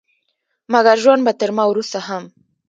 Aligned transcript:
مګر 0.71 0.97
ژوند 1.03 1.21
به 1.25 1.31
تر 1.39 1.49
ما 1.57 1.63
وروسته 1.69 1.99
هم 2.07 2.23